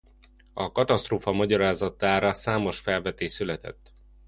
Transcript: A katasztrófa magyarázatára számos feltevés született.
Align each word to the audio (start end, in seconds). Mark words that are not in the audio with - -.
A 0.53 0.71
katasztrófa 0.71 1.31
magyarázatára 1.31 2.33
számos 2.33 2.79
feltevés 2.79 3.31
született. 3.31 3.93